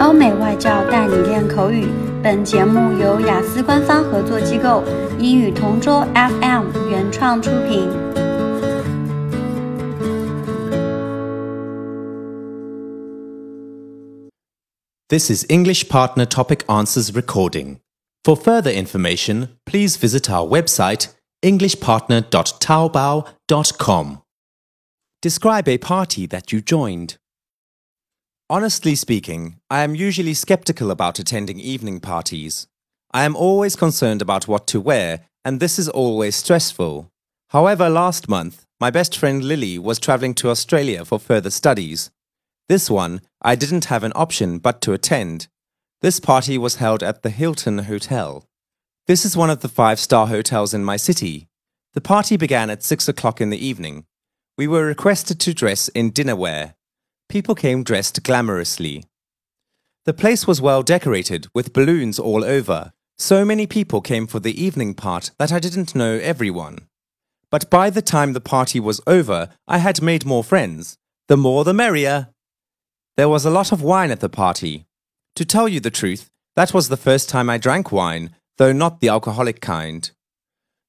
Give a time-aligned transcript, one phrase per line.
[0.00, 1.88] 欧美外教带你练口语。
[2.22, 4.82] 本节目由雅思官方合作机构
[5.18, 7.88] 英语同桌 FM 原创出品。
[15.08, 17.76] This is English Partner Topic Answers recording.
[18.24, 21.08] For further information, please visit our website
[21.44, 24.22] englishpartner.taobao.com.
[25.20, 27.18] Describe a party that you joined.
[28.51, 32.65] Honestly speaking, I am usually skeptical about attending evening parties.
[33.11, 37.11] I am always concerned about what to wear, and this is always stressful.
[37.49, 42.09] However, last month, my best friend Lily was traveling to Australia for further studies.
[42.67, 45.47] This one, I didn't have an option but to attend.
[46.01, 48.47] This party was held at the Hilton Hotel.
[49.05, 51.49] This is one of the five star hotels in my city.
[51.93, 54.05] The party began at six o'clock in the evening.
[54.57, 56.73] We were requested to dress in dinner wear.
[57.29, 59.03] People came dressed glamorously.
[60.05, 62.91] The place was well decorated with balloons all over.
[63.19, 66.87] So many people came for the evening part that I didn't know everyone.
[67.51, 70.97] But by the time the party was over, I had made more friends.
[71.27, 72.29] The more the merrier.
[73.15, 74.87] There was a lot of wine at the party.
[75.35, 79.01] To tell you the truth, that was the first time I drank wine, though not
[79.01, 80.09] the alcoholic kind.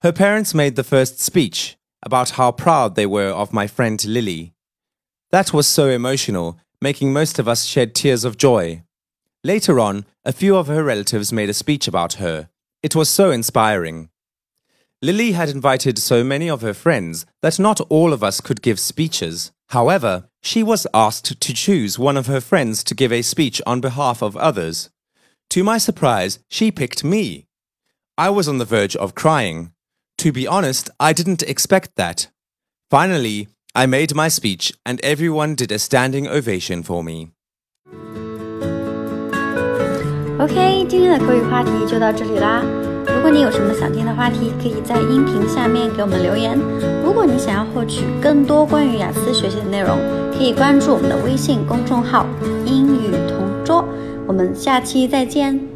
[0.00, 4.54] Her parents made the first speech about how proud they were of my friend Lily.
[5.30, 8.82] That was so emotional, making most of us shed tears of joy.
[9.44, 12.48] Later on, a few of her relatives made a speech about her.
[12.82, 14.10] It was so inspiring.
[15.00, 18.80] Lily had invited so many of her friends that not all of us could give
[18.80, 19.52] speeches.
[19.68, 23.80] However, she was asked to choose one of her friends to give a speech on
[23.80, 24.90] behalf of others.
[25.50, 27.46] To my surprise, she picked me.
[28.18, 29.72] I was on the verge of crying.
[30.18, 32.28] To be honest, I didn't expect that.
[32.90, 37.28] Finally, I made my speech and everyone did a standing ovation for me.
[40.40, 42.64] OK，今天的口语话题就到这里啦。
[43.06, 46.58] 如果你有什么想听的话题，可以在音频下面给我们留言。
[47.04, 49.96] 如果你想要获取更多关于雅思学习的内容，
[50.36, 52.26] 可以关注我们的微信公众号
[52.66, 53.86] “英语同桌”。
[54.26, 55.69] 我们下期再见。